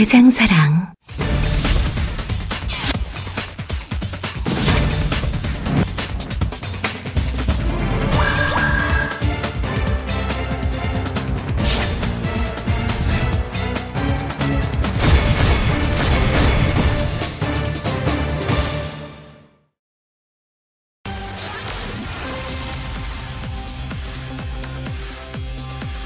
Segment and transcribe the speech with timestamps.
[0.00, 0.94] 대장사랑.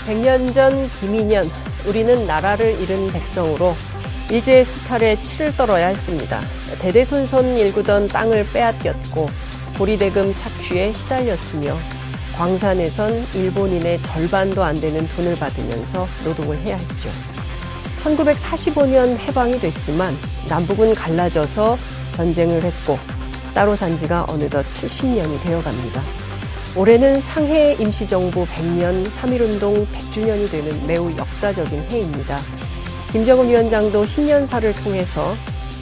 [0.05, 1.45] 백년 전 김인년,
[1.87, 3.75] 우리는 나라를 잃은 백성으로
[4.31, 6.41] 일제의 수탈에 치를 떨어야 했습니다.
[6.81, 9.29] 대대손손 일구던 땅을 빼앗겼고
[9.75, 11.77] 보리대금 착취에 시달렸으며
[12.37, 17.11] 광산에선 일본인의 절반도 안 되는 돈을 받으면서 노동을 해야 했죠.
[18.03, 20.15] 1945년 해방이 됐지만
[20.49, 21.77] 남북은 갈라져서
[22.17, 22.99] 전쟁을 했고
[23.55, 26.03] 따로 산 지가 어느덧 70년이 되어 갑니다.
[26.77, 32.41] 올해는 상해 임시정부 100년 3.1운동 100주년이 되는 매우 역사적인 해입니다.
[33.13, 35.37] 김정은 위원장도 신년사를 통해서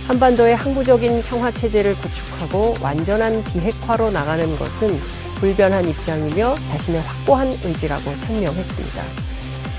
[0.07, 5.01] 한반도의 항구적인 평화체제를 구축하고 완전한 비핵화로 나가는 것은
[5.37, 9.03] 불변한 입장이며 자신의 확고한 의지라고 천명했습니다.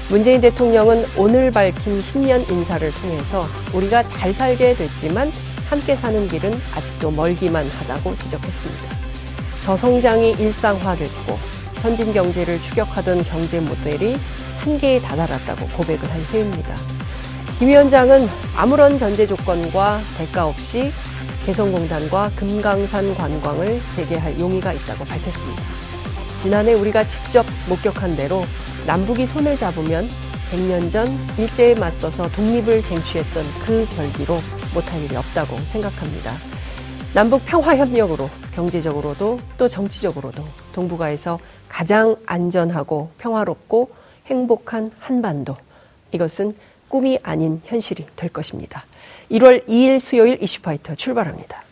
[0.09, 5.31] 문재인 대통령은 오늘 밝힌 신년 인사를 통해서 우리가 잘 살게 됐지만
[5.69, 9.02] 함께 사는 길은 아직도 멀기만 하다고 지적했습니다.
[9.63, 11.37] 저성장이 일상화됐고
[11.81, 14.17] 선진 경제를 추격하던 경제 모델이
[14.59, 16.75] 한계에 다다랐다고 고백을 한 셈입니다.
[17.59, 20.91] 김 위원장은 아무런 전제 조건과 대가 없이
[21.45, 25.61] 개성공단과 금강산 관광을 재개할 용의가 있다고 밝혔습니다.
[26.41, 28.43] 지난해 우리가 직접 목격한 대로
[28.85, 30.09] 남북이 손을 잡으면
[30.51, 31.07] 100년 전
[31.37, 34.39] 일제에 맞서서 독립을 쟁취했던 그 결기로
[34.73, 36.33] 못할 일이 없다고 생각합니다.
[37.13, 40.43] 남북 평화 협력으로 경제적으로도 또 정치적으로도
[40.73, 43.91] 동북아에서 가장 안전하고 평화롭고
[44.27, 45.55] 행복한 한반도
[46.11, 46.55] 이것은
[46.87, 48.85] 꿈이 아닌 현실이 될 것입니다.
[49.31, 51.63] 1월 2일 수요일 이슈파이터 출발합니다.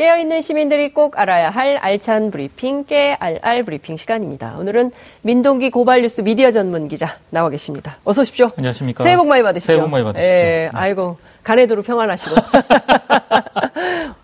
[0.00, 4.56] 깨어있는 시민들이 꼭 알아야 할 알찬 브리핑, 깨알알 브리핑 시간입니다.
[4.58, 7.98] 오늘은 민동기 고발뉴스 미디어 전문 기자 나와 계십니다.
[8.04, 8.46] 어서 오십시오.
[8.56, 9.04] 안녕하십니까.
[9.04, 9.74] 새해 복 많이 받으십시오.
[9.74, 10.26] 새해 복 많이 받으십시오.
[10.26, 10.78] 예, 네.
[10.78, 12.34] 아이고, 가내 두루 평안하시고.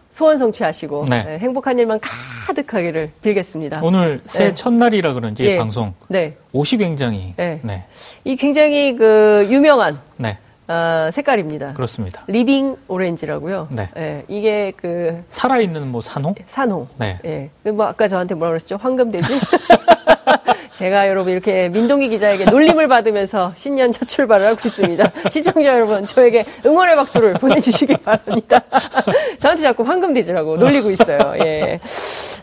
[0.09, 1.27] 소원 성취하시고 네.
[1.29, 3.81] 예, 행복한 일만 가득하기를 빌겠습니다.
[3.83, 4.55] 오늘 새해 네.
[4.55, 5.59] 첫날이라 그런지 예.
[5.59, 6.39] 방송 네.
[6.55, 7.61] 옷이 굉장히 네.
[7.63, 7.85] 네.
[8.25, 10.39] 이 굉장히 그 유명한 네.
[10.69, 11.75] 어, 색깔입니다.
[11.75, 12.23] 그렇습니다.
[12.27, 13.69] living orange라고요.
[13.71, 13.89] 네.
[13.97, 16.35] 예, 이게 그 살아있는 뭐 산호?
[16.47, 16.89] 산호.
[16.99, 17.19] 네.
[17.25, 17.51] 예.
[17.63, 18.77] 그뭐 아까 저한테 뭐라 그랬죠?
[18.77, 19.25] 황금돼지?
[20.77, 25.11] 제가 여러분 이렇게 민동기 기자에게 놀림을 받으면서 신년 첫 출발을 하고 있습니다.
[25.31, 28.61] 시청자 여러분, 저에게 응원의 박수를 보내주시기 바랍니다.
[29.39, 31.19] 저한테 자꾸 황금돼지라고 놀리고 있어요.
[31.39, 31.81] 예.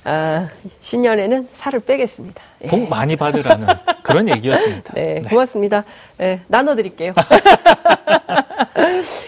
[0.06, 0.50] 아,
[0.82, 2.42] 신년에는 살을 빼겠습니다.
[2.64, 2.68] 예.
[2.68, 3.68] 복 많이 받으라는
[4.04, 4.94] 그런 얘기였습니다.
[4.94, 5.84] 네, 고맙습니다.
[6.22, 7.14] 예, 나눠드릴게요.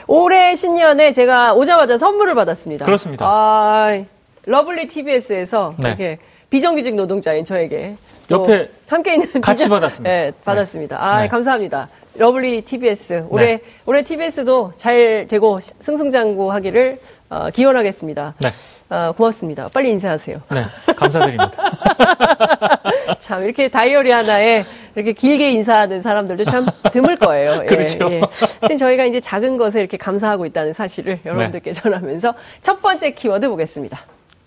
[0.08, 2.85] 올해 신년에 제가 오자마자 선물을 받았습니다.
[2.85, 3.25] 그렇습니다.
[3.28, 4.03] 아,
[4.46, 5.90] lovely TBS에서 네.
[5.90, 6.18] 이렇게
[6.50, 7.96] 비정규직 노동자인 저에게
[8.28, 10.09] 또 옆에 함께 있는 같이 기자- 받았습니다.
[10.09, 10.97] 네, 받았습니다.
[11.03, 11.28] 아, 네.
[11.28, 11.90] 감사합니다.
[12.18, 13.62] lovely TBS 올해 네.
[13.85, 17.00] 올해 TBS도 잘 되고 승승장구하기를
[17.30, 18.36] 어, 기원하겠습니다.
[18.40, 18.50] 네.
[18.90, 19.68] 어, 고맙습니다.
[19.74, 20.41] 빨리 인사하세요.
[20.52, 20.66] 네.
[20.96, 21.52] 감사드립니다.
[23.19, 24.63] 참 이렇게 다이어리 하나에
[24.96, 27.62] 이렇게 길게 인사하는 사람들도 참 드물 거예요.
[27.64, 28.12] 예, 그렇죠.
[28.12, 28.22] 예.
[28.62, 31.81] 하여튼 저희가 이제 작은 것에 이렇게 감사하고 있다는 사실을 여러분들께 네.
[31.81, 34.00] 전하면서 첫 번째 키워드 보겠습니다.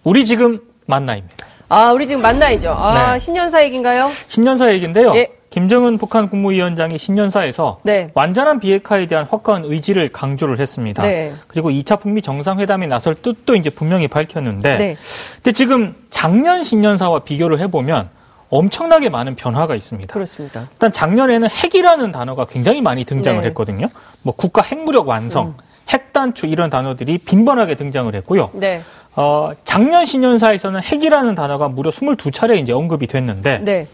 [0.04, 1.46] 우리 지금 만나입니다.
[1.68, 2.70] 아, 우리 지금 만나이죠.
[2.70, 3.18] 아, 네.
[3.18, 4.08] 신년사 얘기인가요?
[4.26, 5.14] 신년사 얘기인데요.
[5.16, 5.26] 예.
[5.50, 8.10] 김정은 북한 국무위원장이 신년사에서 네.
[8.14, 11.02] 완전한 비핵화에 대한 확고한 의지를 강조를 했습니다.
[11.02, 11.32] 네.
[11.46, 14.96] 그리고 2차 북미 정상회담에 나설 뜻도 이제 분명히 밝혔는데 네.
[15.36, 18.10] 근데 지금 작년 신년사와 비교를 해보면
[18.50, 20.12] 엄청나게 많은 변화가 있습니다.
[20.12, 20.68] 그렇습니다.
[20.72, 23.48] 일단 작년에는 핵이라는 단어가 굉장히 많이 등장을 네.
[23.48, 23.88] 했거든요.
[24.22, 25.54] 뭐 국가 핵무력 완성, 음.
[25.88, 28.50] 핵단추 이런 단어들이 빈번하게 등장을 했고요.
[28.54, 28.82] 네.
[29.16, 33.86] 어, 작년 신년사에서는 핵이라는 단어가 무려 22차례 이제 언급이 됐는데 네.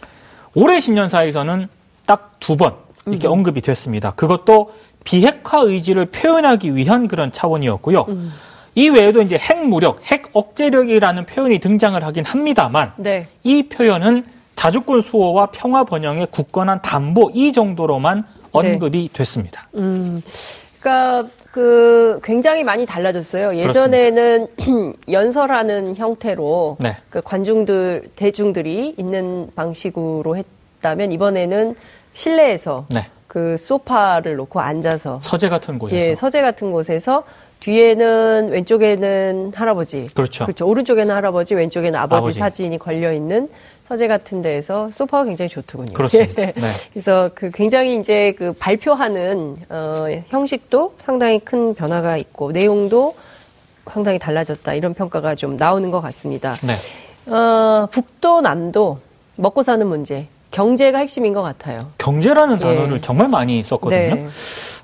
[0.55, 1.69] 올해 신년사에서는
[2.06, 2.75] 딱 두 번
[3.06, 3.33] 이렇게 음.
[3.33, 4.11] 언급이 됐습니다.
[4.12, 4.73] 그것도
[5.05, 8.06] 비핵화 의지를 표현하기 위한 그런 차원이었고요.
[8.09, 8.33] 음.
[8.75, 13.29] 이 외에도 이제 핵 무력, 핵 억제력이라는 표현이 등장을 하긴 합니다만 네.
[13.45, 14.25] 이 표현은
[14.56, 19.69] 자주권 수호와 평화 번영의 굳건한 담보 이 정도로만 언급이 됐습니다.
[19.75, 20.23] 음,
[20.85, 23.57] 그러니까 그 굉장히 많이 달라졌어요.
[23.57, 24.49] 예전에는
[25.11, 26.97] 연설하는 형태로 네.
[27.09, 31.75] 그 관중들 대중들이 있는 방식으로 했다면 이번에는
[32.13, 33.07] 실내에서 네.
[33.27, 37.25] 그 소파를 놓고 앉아서 서재 같은 곳에서 예, 서재 같은 곳에서
[37.61, 40.45] 뒤에는 왼쪽에는 할아버지 그렇죠.
[40.45, 40.67] 그렇죠.
[40.67, 42.39] 오른쪽에는 할아버지, 왼쪽에는 아버지, 아버지.
[42.39, 43.49] 사진이 걸려 있는
[43.87, 45.93] 서재 같은 데에서 소파가 굉장히 좋더군요.
[45.93, 46.43] 그렇습니다.
[46.43, 46.47] 예.
[46.47, 46.69] 네.
[46.93, 53.15] 그래서 그 굉장히 이제 그 발표하는 어, 형식도 상당히 큰 변화가 있고 내용도
[53.91, 56.55] 상당히 달라졌다 이런 평가가 좀 나오는 것 같습니다.
[56.63, 56.75] 네.
[57.31, 58.99] 어, 북도 남도
[59.37, 60.29] 먹고 사는 문제,
[60.59, 61.91] 경제가 핵심인 것 같아요.
[61.99, 62.59] 경제라는 예.
[62.61, 64.15] 단어를 정말 많이 썼거든요.
[64.15, 64.27] 네,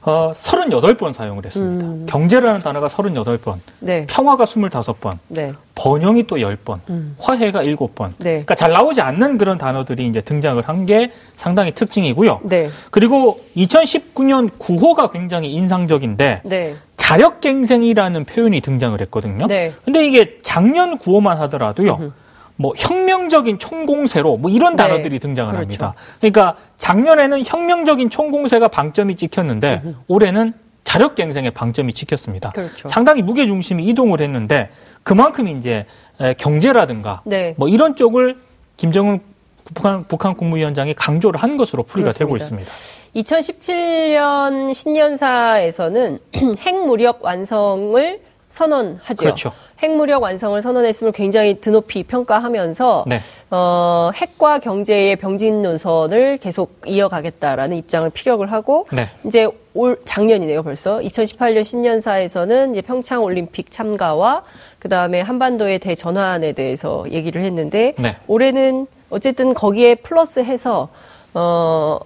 [0.03, 1.87] 어, 38번 사용을 했습니다.
[1.87, 2.07] 음.
[2.09, 7.15] 경제라는 단어가 38번, 네, 평화가 25번, 네, 번영이 또 10번, 음.
[7.21, 8.09] 화해가 7번.
[8.19, 12.41] 네, 그러니까 잘 나오지 않는 그런 단어들이 이제 등장을 한 게 상당히 특징이고요.
[12.45, 19.47] 네, 그리고 2019년 9호가 굉장히 인상적인데 네, 자력갱생이라는 표현이 등장을 했거든요.
[19.47, 19.73] 네.
[19.85, 21.95] 근데 이게 작년 9호만 하더라도요.
[21.95, 22.13] 음흠.
[22.61, 24.83] 뭐 혁명적인 총공세로 뭐 이런 네.
[24.83, 25.63] 단어들이 등장을 그렇죠.
[25.63, 25.95] 합니다.
[26.19, 30.53] 그러니까 작년에는 혁명적인 총공세가 방점이 찍혔는데 올해는
[30.85, 32.51] 자력갱생의 방점이 찍혔습니다.
[32.51, 32.87] 그렇죠.
[32.87, 34.69] 상당히 무게 중심이 이동을 했는데
[35.03, 35.87] 그만큼 이제
[36.21, 37.55] 에, 경제라든가 네.
[37.57, 38.37] 뭐 이런 쪽을
[38.77, 39.21] 김정은
[39.65, 42.71] 북한, 북한 국무위원장이 강조를 한 것으로 풀이가 되고 그렇습니다.
[43.15, 44.13] 있습니다.
[44.13, 46.19] 2017년 신년사에서는
[46.59, 48.21] 핵무력 완성을
[48.51, 49.17] 선언하죠.
[49.17, 49.53] 그렇죠.
[49.79, 53.21] 핵 무력 완성을 선언했음을 굉장히 드높이 평가하면서 네.
[53.51, 59.09] 어, 핵과 경제의 병진 노선을 계속 이어가겠다라는 입장을 피력을 하고 네.
[59.25, 64.43] 이제 올 작년이네요 벌써 2018년 신년사에서는 이제 평창 올림픽 참가와
[64.79, 68.17] 그 다음에 한반도의 대전환에 대해서 얘기를 했는데 네.
[68.27, 70.89] 올해는 어쨌든 거기에 플러스해서
[71.35, 72.01] 어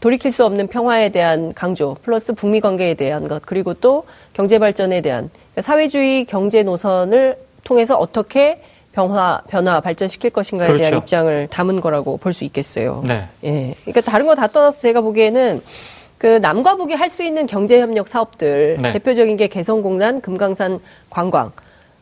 [0.00, 4.04] 돌이킬 수 없는 평화에 대한 강조 플러스 북미 관계에 대한 것 그리고 또
[4.34, 8.60] 경제 발전에 대한 그러니까 사회주의 경제 노선을 통해서 어떻게
[8.92, 10.96] 변화 변화 발전시킬 것인가에 대한 그렇죠.
[10.98, 13.02] 입장을 담은 거라고 볼 수 있겠어요.
[13.06, 13.24] 네.
[13.44, 13.74] 예.
[13.84, 15.62] 그러니까 다른 거 다 떠나서 제가 보기에는
[16.18, 18.92] 그 남과 북이 할 수 있는 경제 협력 사업들 네.
[18.92, 21.52] 대표적인 게 개성공단, 금강산 관광.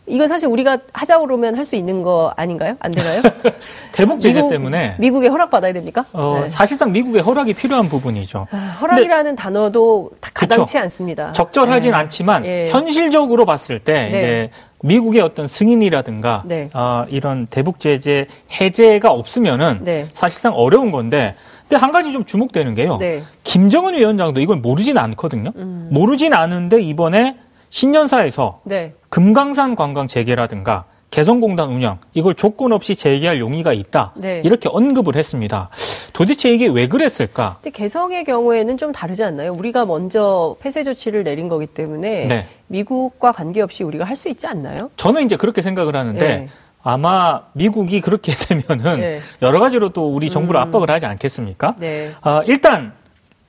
[0.06, 2.76] 이건 사실 우리가 하자고 그러면 할 수 있는 거 아닌가요?
[2.80, 3.22] 안 되나요?
[3.92, 6.04] 대북 제재 때문에 미국의 허락 받아야 됩니까?
[6.12, 6.46] 어, 네.
[6.46, 8.46] 사실상 미국의 허락이 필요한 부분이죠.
[8.50, 10.78] 아, 허락이라는 단어도 다 가당치 그쵸.
[10.84, 11.32] 않습니다.
[11.32, 11.96] 적절하진 네.
[11.96, 12.66] 않지만 예.
[12.68, 14.08] 현실적으로 봤을 때 네.
[14.08, 14.50] 이제
[14.82, 16.68] 미국의 어떤 승인이라든가 네.
[16.74, 18.26] 어, 이런 대북 제재
[18.60, 20.06] 해제가 없으면은 네.
[20.12, 22.98] 사실상 어려운 건데 근데 한 가지 좀 주목되는 게요.
[22.98, 23.16] 네.
[23.20, 23.26] 음.
[23.42, 25.50] 김정은 위원장도 이걸 모르진 않거든요.
[25.54, 27.36] 모르진 않은데 이번에
[27.70, 28.94] 신년사에서 네.
[29.08, 34.42] 금강산 관광 재개라든가 개성공단 운영 이걸 조건 없이 재개할 용의가 있다 네.
[34.44, 35.68] 이렇게 언급을 했습니다.
[36.12, 37.58] 도대체 이게 왜 그랬을까?
[37.62, 39.52] 근데 개성의 경우에는 좀 다르지 않나요?
[39.52, 42.48] 우리가 먼저 폐쇄 조치를 내린 거기 때문에 네.
[42.66, 44.90] 미국과 관계없이 우리가 할 수 있지 않나요?
[44.96, 46.48] 저는 이제 그렇게 생각을 하는데 네.
[46.82, 49.18] 아마 미국이 그렇게 되면은 네.
[49.42, 50.62] 여러 가지로 또 우리 정부를 음.
[50.62, 51.76] 압박을 하지 않겠습니까?
[51.78, 52.10] 네.
[52.22, 52.92] 아, 일단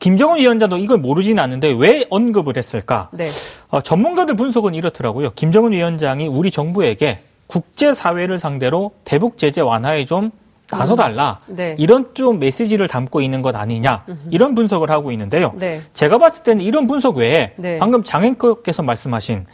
[0.06, 3.10] 김정은 위원장도 이걸 모르진 않는데 왜 언급을 했을까?
[3.12, 3.26] 네.
[3.70, 5.32] 어, 전문가들 분석은 이렇더라고요.
[5.32, 10.30] 김정은 위원장이 우리 정부에게 국제사회를 상대로 대북 제재 완화에 좀
[10.70, 11.40] 나서달라.
[11.48, 11.76] 네.
[11.80, 14.06] 이런 좀 메시지를 담고 있는 것 아니냐.
[14.30, 15.54] 이런 분석을 하고 있는데요.
[15.56, 15.82] 네.
[15.96, 17.80] 제가 봤을 때는 이런 분석 외에 네.
[17.80, 19.48] 방금 장앵커께서 말씀하신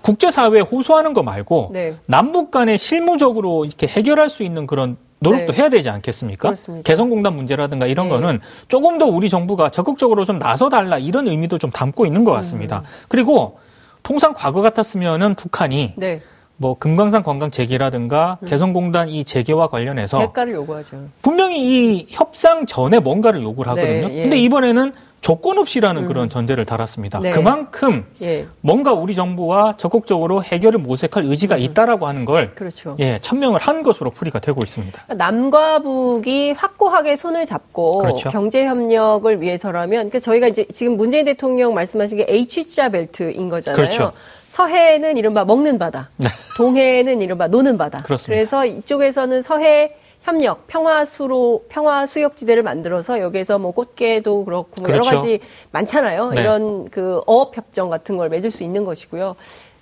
[0.00, 1.94] 국제사회에 호소하는 거 말고 네.
[2.06, 5.58] 남북 간에 실무적으로 이렇게 해결할 수 있는 그런 노력도 네.
[5.58, 6.48] 해야 되지 않겠습니까?
[6.50, 6.82] 그렇습니다.
[6.82, 8.14] 개성공단 문제라든가 이런 네.
[8.14, 12.78] 거는 조금 더 우리 정부가 적극적으로 좀 나서달라 이런 의미도 좀 담고 있는 것 같습니다.
[12.78, 12.84] 음.
[13.08, 13.58] 그리고
[14.02, 16.20] 통상 과거 같았으면은 북한이 네.
[16.56, 18.46] 뭐 금강산 관광 재개라든가 음.
[18.46, 21.08] 개성공단 이 재개와 관련해서 대가를 요구하죠.
[21.22, 21.58] 분명히
[21.96, 24.08] 이 협상 전에 뭔가를 요구를 하거든요.
[24.08, 24.22] 네, 예.
[24.22, 27.20] 근데 이번에는 조건 없이라는 그런 전제를 달았습니다.
[27.20, 27.30] 네.
[27.30, 28.48] 그만큼 예.
[28.60, 32.52] 뭔가 우리 정부와 적극적으로 해결을 모색할 의지가 있다라고 하는 걸 음.
[32.56, 32.96] 그렇죠.
[32.98, 35.00] 예, 천명을 한 것으로 풀이가 되고 있습니다.
[35.06, 38.30] 그러니까 남과 북이 확고하게 손을 잡고 그렇죠.
[38.30, 43.76] 경제 협력을 위해서라면 그러니까 저희가 이제 지금 문재인 대통령 말씀하신 게 H자 벨트인 거잖아요.
[43.76, 44.12] 그렇죠.
[44.48, 46.28] 서해는 이른바 먹는 바다, 네.
[46.58, 48.02] 동해는 이른바 노는 바다.
[48.02, 48.38] 그렇습니다.
[48.38, 55.16] 래서 이쪽에서는 서해 협력, 평화수로 평화 수역지대를 만들어서 여기에서 뭐 꽃게도 그렇고 뭐 여러 그렇죠.
[55.16, 55.40] 가지
[55.72, 56.30] 많잖아요.
[56.30, 56.40] 네.
[56.40, 59.34] 이런 그 어업 협정 같은 걸 맺을 수 있는 것이고요.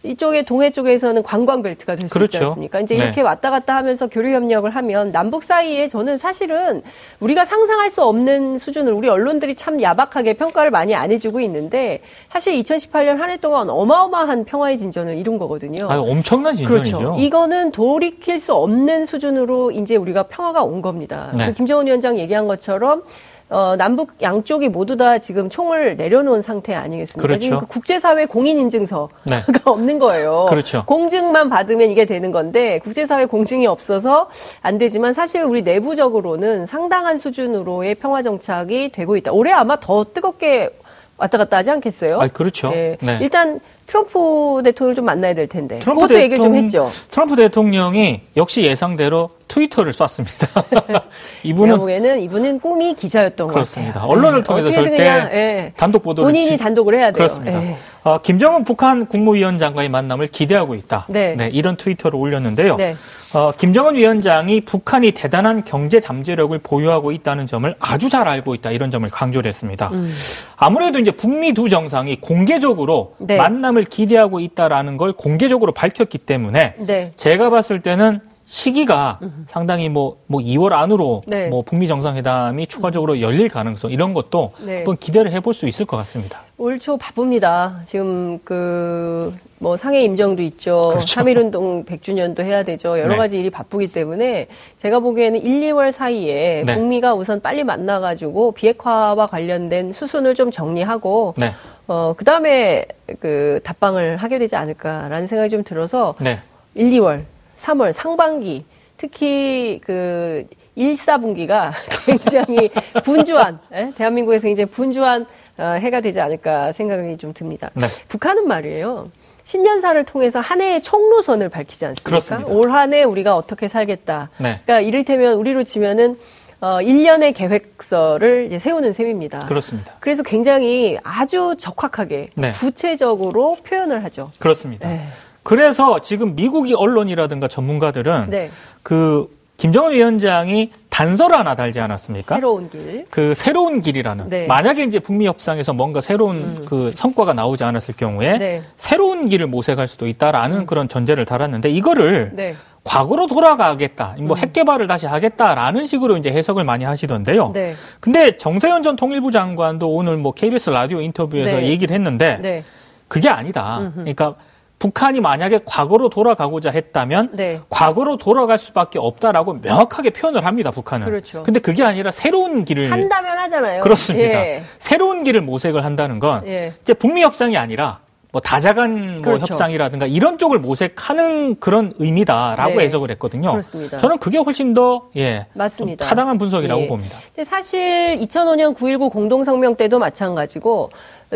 [0.02, 2.38] 이쪽에 동해 쪽에서는 관광 벨트가 될수 그렇죠.
[2.38, 2.80] 있지 않습니까?
[2.80, 3.04] 이제 네.
[3.04, 6.83] 이렇게 왔다 갔다 하면서 교류 협력을 하면 남북 사이에 저는 사실은
[7.21, 12.00] 우리가 상상할 수 없는 수준을 우리 언론들이 참 야박하게 평가를 많이 안 해주고 있는데
[12.33, 15.87] 사실 2018년 한 해 동안 어마어마한 평화의 진전을 이룬 거거든요.
[15.88, 16.99] 아, 엄청난 진전이죠.
[16.99, 17.16] 그렇죠.
[17.21, 21.30] 이거는 돌이킬 수 없는 수준으로 이제 우리가 평화가 온 겁니다.
[21.37, 21.47] 네.
[21.47, 23.02] 그 김정은 위원장 얘기한 것처럼
[23.50, 27.26] 어, 남북 양쪽이 모두 다 지금 총을 내려놓은 상태 아니겠습니까?
[27.26, 27.40] 그렇죠.
[27.40, 29.42] 지금 그 국제사회 공인인증서가 네.
[29.64, 30.47] 없는 거예요.
[30.49, 30.85] 그렇죠.
[30.87, 34.30] 공증만 받으면 이게 되는 건데 국제사회 공증이 없어서
[34.62, 39.33] 안 되지만 사실 우리 내부적으로는 상당한 수준으로의 평화 정착이 되고 있다.
[39.33, 40.71] 올해 아마 더 뜨겁게
[41.16, 42.21] 왔다 갔다 하지 않겠어요?
[42.21, 42.71] 아, 그렇죠.
[42.73, 42.97] 예.
[43.00, 43.19] 네.
[43.21, 43.61] 일단
[43.94, 45.80] 트럼프 대통령을 좀 만나야 될 텐데.
[45.80, 46.90] 트럼프 그것도 얘기를 좀 대통령- 했죠.
[47.11, 50.47] 트럼프 대통령이 역시 예상대로 트위터를 쐈습니다.
[51.42, 53.94] 이분은 보기에는 이분은 꿈이 기자였던 것 그렇습니다.
[53.94, 54.11] 같아요.
[54.12, 54.42] 언론을 예.
[54.44, 55.73] 통해서 절대 그냥, 예.
[55.76, 57.14] 단독 보도를 본인이 지- 단독을 해야 돼요.
[57.14, 57.61] 그렇습니다.
[57.64, 57.76] 예.
[58.04, 61.06] 어, 김정은 북한 국무위원장과의 만남을 기대하고 있다.
[61.09, 61.37] 네.
[61.52, 62.76] 이런 트위터를 올렸는데요.
[62.76, 62.94] 네.
[63.32, 68.70] 어, 김정은 위원장이 북한이 대단한 경제 잠재력을 보유하고 있다는 점을 아주 잘 알고 있다.
[68.70, 69.90] 이런 점을 강조를 했습니다.
[69.92, 70.11] 음.
[70.56, 73.37] 아무래도 이제 북미 두 정상이 공개적으로 네.
[73.37, 77.12] 만남을 기대하고 있다라는 걸 공개적으로 밝혔기 때문에 네.
[77.16, 78.20] 제가 봤을 때는
[78.50, 81.46] 시기가 상당히 뭐, 뭐 2월 안으로 네.
[81.46, 84.78] 뭐 북미 정상회담이 추가적으로 열릴 가능성 이런 것도 네.
[84.78, 86.40] 한번 기대를 해볼 수 있을 것 같습니다.
[86.58, 87.80] 올 초 바쁩니다.
[87.87, 90.88] 지금 그, 뭐 상해 임정도 있죠.
[90.88, 91.20] 그렇죠.
[91.20, 92.99] 3.1운동 100주년도 해야 되죠.
[92.99, 93.16] 여러 네.
[93.18, 96.75] 가지 일이 바쁘기 때문에 제가 보기에는 1, 2월 사이에 네.
[96.75, 101.52] 북미가 우선 빨리 만나가지고 비핵화와 관련된 수순을 좀 정리하고 네.
[101.92, 102.87] 어, 그 다음에
[103.18, 106.38] 그 답방을 하게 되지 않을까라는 생각이 좀 들어서 네.
[106.76, 107.25] 1, 2월,
[107.59, 108.64] 3월 상반기
[108.97, 111.73] 특히 그 1, 4분기가
[112.06, 112.70] 굉장히
[113.02, 113.92] 분주한 예?
[113.97, 115.26] 대한민국에서 굉장히 분주한
[115.59, 117.70] 어, 해가 되지 않을까 생각이 좀 듭니다.
[117.75, 117.87] 네.
[118.06, 119.11] 북한은 말이에요.
[119.42, 122.09] 신년사를 통해서 한 해의 총로선을 밝히지 않습니까?
[122.09, 122.52] 그렇습니다.
[122.52, 124.30] 올 한 해 우리가 어떻게 살겠다.
[124.38, 124.61] 네.
[124.64, 126.16] 그러니까 이를테면 우리로 치면은
[126.61, 129.40] 어 1년의 계획서를 이제 세우는 셈입니다.
[129.40, 129.95] 그렇습니다.
[130.00, 132.52] 그래서 굉장히 아주 적확하게 네.
[132.52, 134.31] 구체적으로 표현을 하죠.
[134.38, 134.88] 그렇습니다.
[134.88, 135.07] 네.
[135.43, 138.50] 그래서 지금 미국이 언론이라든가 전문가들은 네.
[138.83, 142.35] 그 김정은 위원장이 단서를 하나 달지 않았습니까?
[142.35, 143.07] 새로운 길.
[143.09, 144.42] 그 새로운 길이라는 네.
[144.45, 144.49] 음.
[144.49, 148.59] 만약에 이제 북미 협상에서 뭔가 새로운 그 성과가 나오지 않았을 경우에 네.
[148.59, 148.64] 음.
[148.76, 152.54] 새로운 길을 모색할 수도 있다라는 그런 전제를 달았는데 이거를 네.
[152.85, 157.52] 과거로 돌아가겠다, 뭐 핵 개발을 다시 하겠다라는 식으로 이제 해석을 많이 하시던데요.
[157.54, 157.75] 네.
[158.00, 161.69] 근데 정세현 전 통일부 장관도 오늘 뭐 KBS 라디오 인터뷰에서 네.
[161.69, 162.64] 얘기를 했는데 네.
[163.09, 163.90] 그게 아니다.
[163.95, 164.35] 그러니까
[164.80, 167.60] 북한이 만약에 과거로 돌아가고자 했다면 네.
[167.68, 170.70] 과거로 돌아갈 수밖에 없다라고 명확하게 표현을 합니다.
[170.70, 171.06] 북한은.
[171.06, 171.42] 그렇죠.
[171.42, 173.82] 근데 그게 아니라 새로운 길을 한다면 하잖아요.
[173.82, 174.40] 그렇습니다.
[174.40, 174.62] 예.
[174.78, 176.72] 새로운 길을 모색을 한다는 건 예.
[176.80, 178.00] 이제 북미 협상이 아니라
[178.32, 179.46] 뭐 다자간 뭐 그렇죠.
[179.49, 182.84] 협상이라든가 이런 쪽을 모색하는 그런 의미다라고 네.
[182.84, 183.50] 해석을 했거든요.
[183.52, 183.99] 그렇습니다.
[183.99, 186.04] 저는 그게 훨씬 더 예, 맞습니다.
[186.04, 186.87] 좀 타당한 분석이라고 예.
[186.87, 187.18] 봅니다.
[187.44, 190.90] 사실 2005년 9.19 공동성명 때도 마찬가지고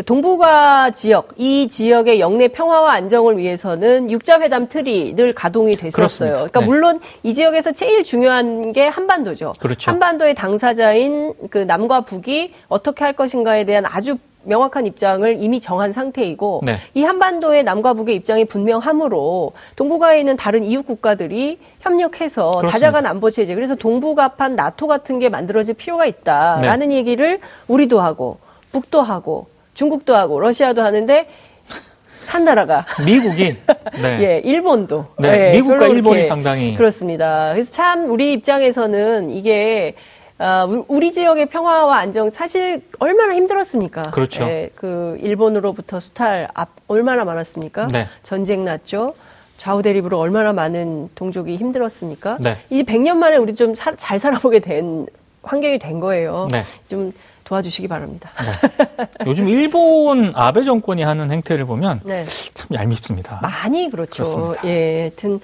[0.05, 5.91] 동북아 지역, 이 지역의 영내 평화와 안정을 위해서는 육자회담 틀이 늘 가동이 됐었어요.
[5.93, 6.33] 그렇습니다.
[6.35, 6.65] 그러니까 네.
[6.65, 9.53] 물론 이 지역에서 제일 중요한 게 한반도죠.
[9.57, 9.91] 그렇죠.
[9.91, 16.61] 한반도의 당사자인 그 남과 북이 어떻게 할 것인가에 대한 아주 명확한 입장을 이미 정한 상태이고
[16.63, 16.77] 네.
[16.93, 22.71] 이 한반도의 남과 북의 입장이 분명하므로 동북아에 있는 다른 이웃 국가들이 협력해서 그렇습니다.
[22.71, 26.95] 다자간 안보 체제 그래서 동북아판 나토 같은 게 만들어질 필요가 있다라는 네.
[26.95, 28.37] 얘기를 우리도 하고
[28.71, 31.27] 북도 하고 중국도 하고 러시아도 하는데
[32.27, 33.55] 한 나라가 미국이
[34.01, 34.19] 네.
[34.21, 37.51] 예 일본도 네, 예, 미국과 일본이 상당히 그렇습니다.
[37.53, 39.95] 그래서 참 우리 입장에서는 이게
[40.37, 44.03] 아, 우- 우리 지역의 평화와 안정 사실 얼마나 힘들었습니까?
[44.11, 44.43] 그렇죠.
[44.43, 47.87] 예, 그 일본으로부터 수탈 앞 얼마나 많았습니까?
[47.87, 48.07] 네.
[48.23, 49.15] 전쟁 났죠.
[49.57, 52.37] 좌우 대립으로 얼마나 많은 동족이 힘들었습니까?
[52.41, 52.57] 네.
[52.69, 55.07] 이 100년 만에 우리 좀 잘 살아보게 된
[55.43, 56.47] 환경이 된 거예요.
[56.51, 56.63] 네.
[56.89, 57.13] 좀
[57.45, 58.29] 도와주시기 바랍니다.
[59.25, 62.25] 요즘 일본 아베 정권이 하는 행태를 보면 네.
[62.53, 63.39] 참 얄밉습니다.
[63.41, 64.11] 많이 그렇죠.
[64.23, 64.67] 그렇습니다.
[64.67, 65.39] 예, 하여튼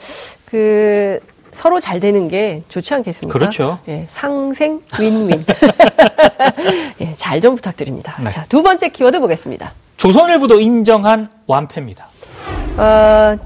[0.46, 1.20] 그
[1.54, 3.38] 서로 잘 되는 게 좋지 않겠습니까?
[3.38, 3.80] 그렇죠.
[3.88, 5.46] 예, 상생 윈윈.
[7.02, 8.16] 예, 잘 좀 부탁드립니다.
[8.24, 8.30] 네.
[8.32, 9.74] 자, 두 번째 키워드 보겠습니다.
[9.98, 12.06] 조선일보도 인정한 완패입니다.
[12.78, 13.38] 어,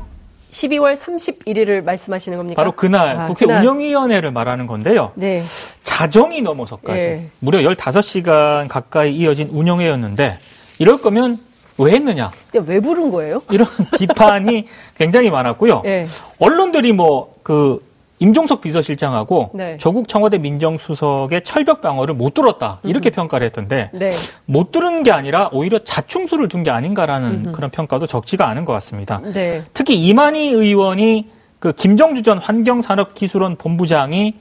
[0.52, 2.62] 12월 31일을 말씀하시는 겁니까?
[2.62, 3.62] 바로 그날 아, 국회 그날.
[3.62, 5.12] 운영위원회를 말하는 건데요.
[5.16, 5.42] 네.
[5.84, 7.30] 자정이 넘어서까지 예.
[7.40, 10.40] 무려 15시간 가까이 이어진 운영회였는데
[10.80, 11.40] 이럴 거면
[11.78, 13.42] 왜 했느냐 왜 부른 거예요?
[13.50, 15.84] 이런 비판이 굉장히 많았고요.
[15.86, 16.06] 예.
[16.40, 17.80] 언론들이 뭐 그
[18.20, 19.78] 임종석 비서실장하고 네.
[19.78, 24.12] 조국 청와대 민정수석의 철벽 방어를 못 뚫었다 이렇게 평가를 했던데 네.
[24.46, 29.22] 못 뚫은 게 아니라 오히려 자충수를 둔 게 아닌가라는 그런 평가도 적지가 않은 것 같습니다.
[29.34, 29.62] 네.
[29.74, 31.30] 특히 이만희 의원이
[31.60, 34.34] 그 김정주 전 환경산업기술원 본부장이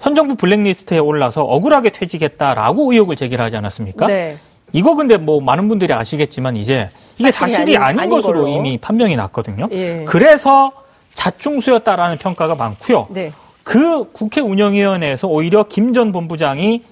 [0.00, 4.06] 현 정부 블랙리스트에 올라서 억울하게 퇴직했다라고 의혹을 제기를 하지 않았습니까?
[4.06, 4.36] 네.
[4.72, 8.48] 이거 근데 뭐 많은 분들이 아시겠지만 이제 이게 사실이 사실이 아닌- 아닌, 아닌 것으로 걸로.
[8.48, 9.68] 이미 판명이 났거든요.
[9.72, 10.04] 예.
[10.08, 10.72] 그래서
[11.14, 13.06] 자충수였다라는 평가가 많고요.
[13.10, 13.32] 네.
[13.62, 16.82] 그 국회 운영위원회에서 오히려 김 전 본부장이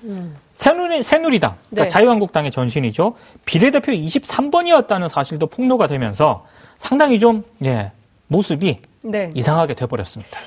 [0.54, 1.84] 새누리, 새누리당, 그러니까 음.
[1.84, 1.88] 네.
[1.88, 3.14] 자유한국당의 전신이죠.
[3.44, 6.44] 비례대표 23번이었다는 사실도 폭로가 되면서
[6.78, 7.92] 상당히 좀, 예,
[8.26, 9.30] 모습이 네.
[9.34, 10.38] 이상하게 돼버렸습니다.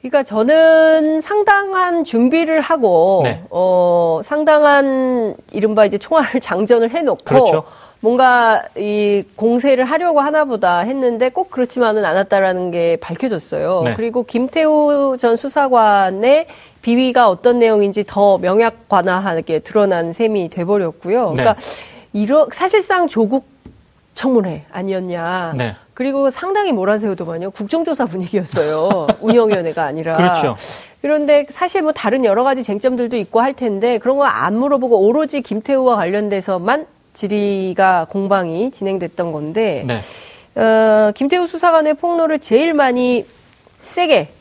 [0.00, 3.42] 그러니까 저는 상당한 준비를 하고 네.
[3.50, 7.64] 어 상당한 이른바 이제 총알을 장전을 해놓고 그렇죠.
[8.00, 13.82] 뭔가 이 공세를 하려고 하나보다 했는데 꼭 그렇지만은 않았다라는 게 밝혀졌어요.
[13.84, 13.94] 네.
[13.96, 16.46] 그리고 김태우 전 수사관의
[16.80, 21.32] 비위가 어떤 내용인지 더 명약 관화하게 드러난 셈이 돼버렸고요.
[21.36, 21.42] 네.
[21.42, 21.60] 그러니까
[22.12, 23.46] 이러 사실상 조국
[24.14, 25.54] 청문회 아니었냐.
[25.56, 25.74] 네.
[25.94, 27.50] 그리고 상당히 몰아세우더만요.
[27.50, 29.08] 국정조사 분위기였어요.
[29.20, 30.12] 운영위원회가 아니라.
[30.12, 30.56] 그렇죠.
[31.02, 35.42] 그런데 사실 뭐 다른 여러 가지 쟁점들도 있고 할 텐데 그런 거 안 물어보고 오로지
[35.42, 40.00] 김태우와 관련돼서만 질의가 공방이 진행됐던 건데 네.
[40.60, 43.26] 어, 김태우 수사관의 폭로를 제일 많이
[43.80, 44.32] 세게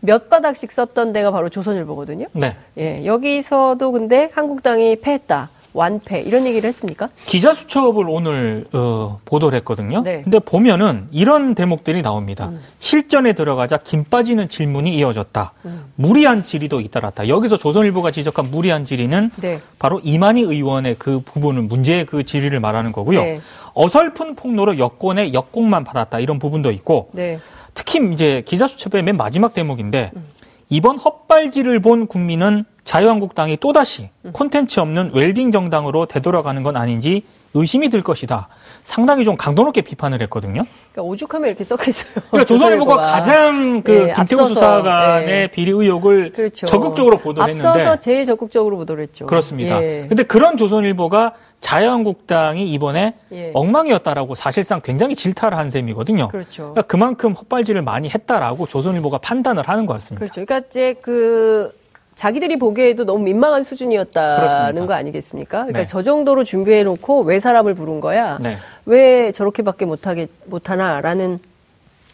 [0.00, 2.26] 몇 바닥씩 썼던 데가 바로 조선일보거든요.
[2.32, 2.56] 네.
[2.78, 5.50] 예, 여기서도 근데 한국당이 패했다.
[5.76, 7.10] 완패 이런 얘기를 했습니까?
[7.26, 10.02] 기자 수첩을 오늘 어, 보도를 했거든요.
[10.02, 10.16] 네.
[10.16, 10.22] 음.
[10.24, 12.50] 근데 보면은 이런 대목들이 나옵니다.
[12.78, 15.52] 실전에 들어가자 김 빠지는 질문이 이어졌다.
[15.66, 15.84] 음.
[15.96, 17.28] 무리한 질의도 잇따랐다.
[17.28, 19.60] 여기서 조선일보가 지적한 무리한 질의는 네.
[19.78, 23.22] 바로 이만희 의원의 그 부분을 문제의 그 질의를 말하는 거고요.
[23.22, 23.40] 네.
[23.74, 27.38] 어설픈 폭로로 여권의 역공만 받았다 이런 부분도 있고 네.
[27.74, 30.24] 특히 이제 기자 수첩의 맨 마지막 대목인데 음.
[30.70, 34.30] 이번 헛발질을 본 국민은 자유한국당이 또다시 음.
[34.32, 38.48] 콘텐츠 없는 웰빙 정당으로 되돌아가는 건 아닌지 의심이 들 것이다.
[38.84, 40.64] 상당히 좀 강도 높게 비판을 했거든요.
[40.92, 42.12] 그러니까 오죽하면 이렇게 썼겠어요.
[42.30, 45.46] 그러니까 조선일보가 가장 그 네, 김태우 앞서서, 수사관의 네.
[45.48, 46.66] 비리 의혹을 그렇죠.
[46.66, 49.26] 적극적으로 보도했는데 앞서서 제일 적극적으로 보도를 했죠.
[49.26, 49.82] 그렇습니다.
[49.82, 50.04] 예.
[50.06, 53.50] 근데 그런 조선일보가 자유한국당이 이번에 예.
[53.54, 56.28] 엉망이었다라고 사실상 굉장히 질타를 한 셈이거든요.
[56.28, 56.72] 그렇죠.
[56.72, 60.26] 그러니까 그만큼 헛발질을 많이 했다라고 조선일보가 판단을 하는 것 같습니다.
[60.26, 60.44] 그렇죠.
[60.44, 61.72] 그러니까 이제 그
[62.16, 64.86] 자기들이 보기에도 너무 민망한 수준이었다는 그렇습니다.
[64.86, 65.58] 거 아니겠습니까?
[65.58, 65.86] 그러니까 네.
[65.86, 68.38] 저 정도로 준비해 놓고 왜 사람을 부른 거야?
[68.40, 68.56] 네.
[68.86, 71.38] 왜 저렇게밖에 못하게 못하나라는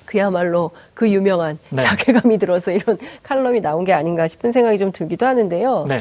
[0.04, 1.80] 그야말로 그 유명한 네.
[1.82, 5.84] 자괴감이 들어서 이런 칼럼이 나온 게 아닌가 싶은 생각이 좀 들기도 하는데요.
[5.88, 6.00] 네.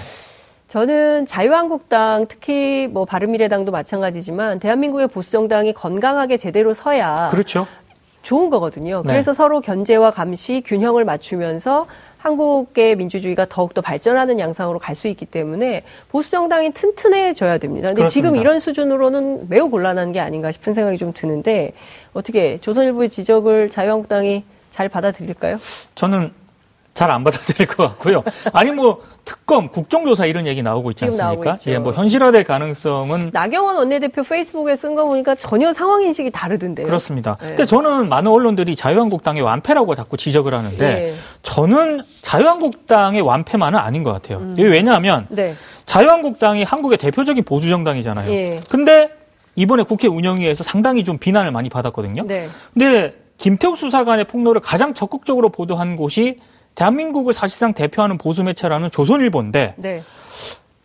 [0.67, 7.67] 저는 자유한국당 특히 뭐 바른미래당도 마찬가지지만 대한민국의 보수 정당이 건강하게 제대로 서야 그렇죠.
[8.23, 9.03] 좋은 거거든요.
[9.05, 9.13] 네.
[9.13, 11.85] 그래서 서로 견제와 감시, 균형을 맞추면서
[12.21, 17.87] 한국의 민주주의가 더욱더 발전하는 양상으로 갈 수 있기 때문에 보수 정당이 튼튼해져야 됩니다.
[17.87, 18.41] 근데 지금 그렇습니다.
[18.41, 21.73] 이런 수준으로는 매우 곤란한 게 아닌가 싶은 생각이 좀 드는데
[22.13, 25.57] 어떻게 조선일보의 지적을 자유한국당이 잘 받아들일까요?
[25.95, 26.31] 저는
[26.93, 28.23] 잘 안 받아들일 것 같고요.
[28.53, 31.53] 아니 뭐 특검, 국정조사 이런 얘기 나오고 있지 나오고 않습니까?
[31.55, 31.71] 있죠.
[31.71, 36.85] 예, 뭐 현실화될 가능성은 나경원 원내대표 페이스북에 쓴 거 보니까 전혀 상황 인식이 다르던데요.
[36.85, 37.37] 그렇습니다.
[37.39, 37.47] 네.
[37.47, 41.15] 근데 저는 많은 언론들이 자유한국당의 완패라고 자꾸 지적을 하는데 예.
[41.43, 44.39] 저는 자유한국당의 완패만은 아닌 것 같아요.
[44.39, 44.55] 음.
[44.57, 45.55] 왜냐하면 네.
[45.85, 48.31] 자유한국당이 한국의 대표적인 보수 정당이잖아요.
[48.31, 48.59] 예.
[48.69, 49.09] 근데
[49.55, 52.23] 이번에 국회 운영위에서 상당히 좀 비난을 많이 받았거든요.
[52.25, 52.47] 네.
[52.73, 56.39] 근데 김태우 수사관의 폭로를 가장 적극적으로 보도한 곳이
[56.75, 60.03] 대한민국을 사실상 대표하는 보수 매체라는 조선일보인데 네.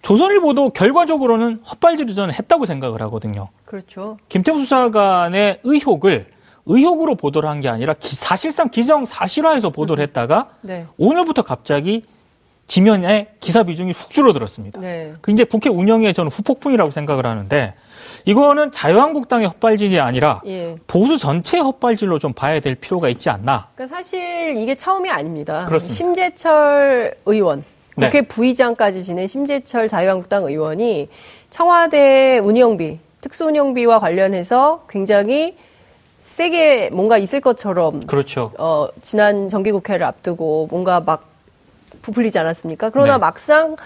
[0.03, 3.49] 조선일보도 결과적으로는 헛발질을 저는 했다고 생각을 하거든요.
[3.64, 4.18] 그렇죠.
[4.29, 6.27] 김태우 수사관의 의혹을
[6.66, 10.87] 의혹으로 보도를 한 게 아니라 기- 사실상 기정 사실화해서 보도를 했다가 네.
[10.99, 12.03] 오늘부터 갑자기
[12.67, 14.81] 지면에 기사 비중이 훅 줄어들었습니다.
[14.81, 15.15] 네.
[15.21, 17.75] 그 이제 국회 운영에 저는 후폭풍이라고 생각을 하는데
[18.25, 20.77] 이거는 자유한국당의 헛발질이 아니라 예.
[20.87, 23.69] 보수 전체의 헛발질로 좀 봐야 될 필요가 있지 않나.
[23.75, 25.65] 그러니까 사실 이게 처음이 아닙니다.
[25.67, 25.97] 그렇습니다.
[25.97, 27.65] 심재철 의원,
[27.97, 28.07] 네.
[28.07, 31.09] 국회 부의장까지 지낸 심재철 자유한국당 의원이
[31.51, 35.57] 청와대 운영비, 특수운영비와 관련해서 굉장히
[36.19, 38.51] 세게 뭔가 있을 것처럼 그렇죠.
[38.59, 41.36] 어, 지난 정기국회를 앞두고 뭔가 막
[42.07, 42.90] 부풀리지 않았습니까?
[42.90, 43.19] 그러나 네.
[43.19, 43.77] 막상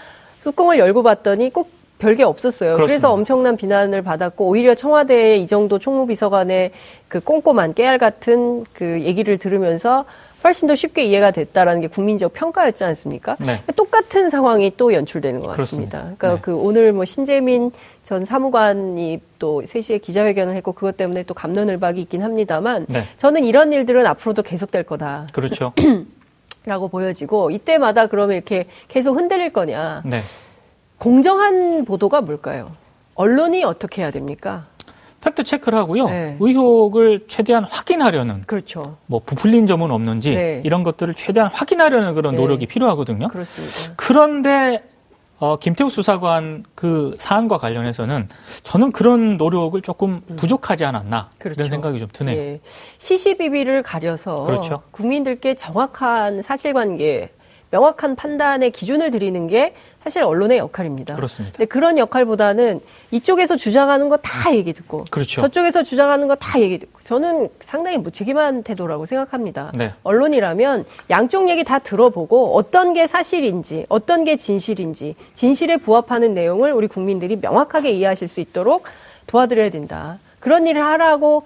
[0.43, 2.73] 뚜껑을 열고 봤더니 꼭 별게 없었어요.
[2.73, 2.87] 그렇습니다.
[2.87, 6.71] 그래서 엄청난 비난을 받았고 오히려 청와대의 이 정도 총무비서관의
[7.07, 10.05] 그 꼼꼼한 깨알 같은 그 얘기를 들으면서
[10.43, 13.37] 훨씬 더 쉽게 이해가 됐다라는 게 국민적 평가였지 않습니까?
[13.39, 13.61] 네.
[13.75, 15.99] 똑같은 상황이 또 연출되는 것 같습니다.
[16.17, 16.39] 그러니까 네.
[16.41, 22.23] 그 오늘 뭐 신재민 전 사무관이 또 3시에 기자회견을 했고 그것 때문에 또 감론을박이 있긴
[22.23, 23.05] 합니다만 네.
[23.17, 25.27] 저는 이런 일들은 앞으로도 계속될 거다.
[25.31, 25.73] 그렇죠.
[26.65, 30.03] 라고 보여지고 이때마다 그러면 이렇게 계속 흔들릴 거냐.
[30.05, 30.19] 네.
[30.97, 32.71] 공정한 보도가 뭘까요?
[33.15, 34.67] 언론이 어떻게 해야 됩니까?
[35.21, 36.09] 팩트 체크를 하고요.
[36.09, 36.37] 네.
[36.39, 38.97] 의혹을 최대한 확인하려는 그렇죠.
[39.05, 40.61] 뭐 부풀린 점은 없는지 네.
[40.63, 42.41] 이런 것들을 최대한 확인하려는 그런 네.
[42.41, 43.27] 노력이 필요하거든요.
[43.29, 43.93] 그렇습니다.
[43.95, 44.83] 그런데
[45.41, 48.27] 어, 김태우 수사관 그 사안과 관련해서는
[48.61, 51.59] 저는 그런 노력을 조금 부족하지 않았나 그렇죠.
[51.59, 52.37] 이런 생각이 좀 드네요.
[52.37, 52.59] 예.
[52.99, 54.83] 시시비비를 가려서 그렇죠.
[54.91, 57.31] 국민들께 정확한 사실관계,
[57.71, 61.13] 명확한 판단의 기준을 드리는 게 사실 언론의 역할입니다.
[61.13, 61.57] 그렇습니다.
[61.57, 62.81] 근데 그런 역할보다는
[63.11, 65.41] 이쪽에서 주장하는 거 다 얘기 듣고 그렇죠.
[65.41, 69.71] 저쪽에서 주장하는 거 다 얘기 듣고 저는 상당히 무책임한 태도라고 생각합니다.
[69.75, 69.93] 네.
[70.03, 76.87] 언론이라면 양쪽 얘기 다 들어보고 어떤 게 사실인지 어떤 게 진실인지 진실에 부합하는 내용을 우리
[76.87, 78.85] 국민들이 명확하게 이해하실 수 있도록
[79.27, 80.17] 도와드려야 된다.
[80.39, 81.43] 그런 일을 하라고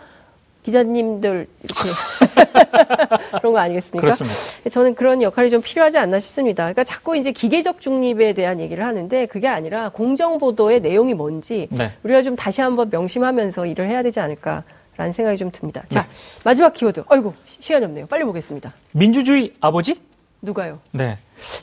[0.65, 1.89] 기자님들 이렇게
[3.39, 4.01] 그런 거 아니겠습니까?
[4.01, 4.69] 그렇습니다.
[4.69, 6.63] 저는 그런 역할이 좀 필요하지 않나 싶습니다.
[6.63, 11.93] 그러니까 자꾸 이제 기계적 중립에 대한 얘기를 하는데 그게 아니라 공정 보도의 내용이 뭔지 네.
[12.04, 14.63] 우리가 좀 다시 한번 명심하면서 일을 해야 되지 않을까
[14.97, 15.84] 라는 생각이 좀 듭니다.
[15.89, 16.08] 자, 네.
[16.45, 17.04] 마지막 키워드.
[17.10, 18.08] 아이고, 시- 시간이 없네요.
[18.08, 18.73] 빨리 보겠습니다.
[18.93, 19.95] 민주주의 아버지?
[20.41, 20.80] 누가요?
[20.91, 21.17] 네.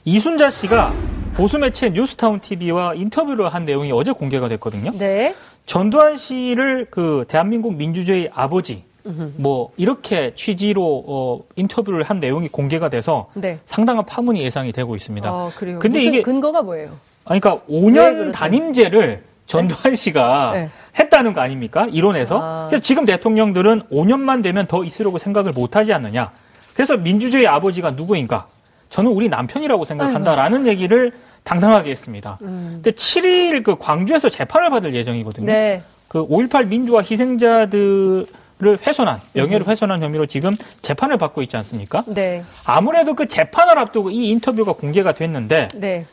[0.04, 0.92] 이순자 씨가
[1.34, 4.92] 보수 매체 뉴스타운 TV와 인터뷰를 한 내용이 어제 공개가 됐거든요.
[4.98, 5.34] 네.
[5.64, 8.84] 전두환 씨를 그 대한민국 민주주의 아버지
[9.36, 13.58] 뭐 이렇게 취지로 어, 인터뷰를 한 내용이 공개가 돼서 네.
[13.66, 15.32] 상당한 파문이 예상이 되고 있습니다.
[15.32, 15.78] 어, 그래요.
[15.78, 16.96] 근데 이게 근거가 뭐예요?
[17.24, 18.32] 아니, 그러니까 왜 5년 그러세요?
[18.32, 20.68] 단임제를 전두환 씨가 네.
[20.98, 21.86] 했다는 거 아닙니까?
[21.90, 22.40] 이론에서.
[22.40, 22.66] 아.
[22.68, 26.30] 그래서 지금 대통령들은 5년만 되면 더 있으려고 생각을 못 하지 않느냐.
[26.74, 28.46] 그래서 민주주의 아버지가 누구인가?
[28.88, 31.12] 저는 우리 남편이라고 생각한다라는 얘기를
[31.44, 32.38] 당당하게 했습니다.
[32.38, 35.44] 근데 7일 그 광주에서 재판을 받을 예정이거든요.
[35.44, 35.46] 음.
[35.46, 35.82] 네.
[36.08, 38.26] 그5.18 민주화 희생자들
[38.64, 42.04] 을 훼손한, 명예를 훼손한 혐의로 지금 재판을 받고 있지 않습니까?
[42.06, 42.44] 네.
[42.64, 46.06] 아무래도 그 재판을 앞두고 이 인터뷰가 공개가 됐는데 네.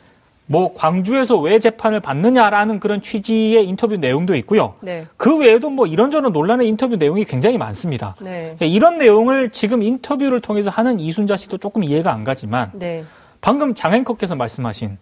[0.46, 4.74] 뭐 광주에서 왜 재판을 받느냐라는 그런 취지의 인터뷰 내용도 있고요.
[4.80, 5.06] 네.
[5.16, 8.16] 그 외에도 뭐 이런저런 논란의 인터뷰 내용이 굉장히 많습니다.
[8.20, 8.56] 네.
[8.58, 13.04] 이런 내용을 지금 인터뷰를 통해서 하는 이순자 씨도 조금 이해가 안 가지만 네.
[13.40, 14.98] 방금 장행커께서 말씀하신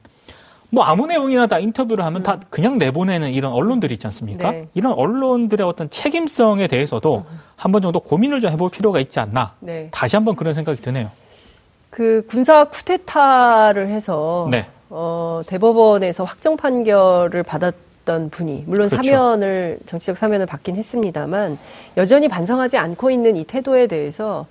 [0.71, 4.51] 뭐 아무 내용이나 다 인터뷰를 하면 다 그냥 내보내는 이런 언론들이 있지 않습니까?
[4.51, 4.53] 음.
[4.53, 4.69] 네.
[4.75, 7.25] 이런 언론들의 어떤 책임성에 대해서도
[7.57, 9.55] 한번 정도 고민을 좀 해볼 필요가 있지 않나.
[9.61, 9.89] 네.
[9.91, 11.11] 다시 한번 그런 생각이 드네요.
[11.91, 14.67] 그 군사 쿠데타를 해서 네.
[14.91, 19.03] 어, 대법원에서 확정 판결을 받았던 분이 물론 그렇죠.
[19.11, 21.59] 사면을 정치적 사면을 받긴 했습니다만
[21.97, 24.47] 여전히 반성하지 않고 있는 이 태도에 대해서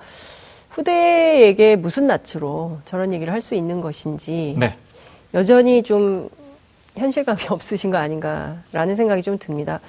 [0.72, 4.76] 후대에게 무슨 낯으로 저런 얘기를 할 수 있는 것인지 네.
[5.38, 6.30] 여전히 좀
[6.96, 9.80] 현실감이 없으신 거 아닌가라는 생각이 좀 듭니다.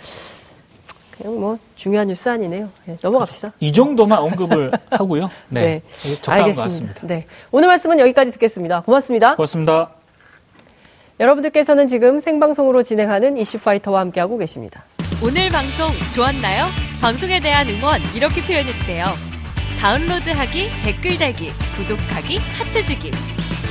[1.17, 2.69] 그냥 뭐 중요한 뉴스 아니네요.
[2.85, 3.53] 네, 넘어갑시다.
[3.59, 5.31] 이 정도만 언급을 하고요.
[5.49, 5.81] 네.
[6.21, 7.07] 적당한 것 같습니다.
[7.07, 7.25] 네.
[7.51, 8.83] 오늘 말씀은 여기까지 듣겠습니다.
[8.83, 9.35] 고맙습니다.
[9.35, 9.91] 고맙습니다.
[11.19, 14.85] 여러분들께서는 지금 생방송으로 진행하는 이슈파이터와 함께하고 계십니다.
[15.25, 16.67] 오늘 방송 좋았나요?
[17.01, 19.05] 방송에 대한 응원 이렇게 표현해주세요.
[19.81, 23.11] 다운로드하기, 댓글 달기, 구독하기, 하트 주기.